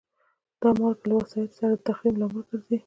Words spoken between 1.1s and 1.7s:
وسایطو